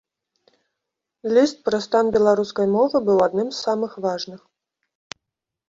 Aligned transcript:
Ліст 1.33 1.55
пра 1.69 1.79
стан 1.87 2.05
беларускай 2.17 2.67
мовы 2.77 2.97
быў 3.11 3.17
адным 3.29 3.47
з 3.55 3.61
самых 3.65 3.91
важных. 4.07 4.41